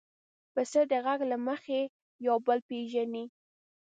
[0.53, 1.79] پسه د غږ له مخې
[2.27, 3.25] یو بل پېژني.